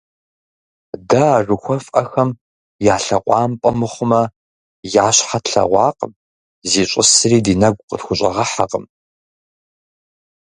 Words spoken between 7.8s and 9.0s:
къытхущӀэгъэхьэкъым.